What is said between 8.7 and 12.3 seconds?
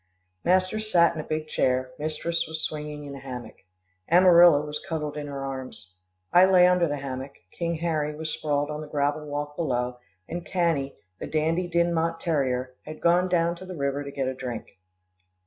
on the gravel walk below, and Cannie, the Dandie Dinmont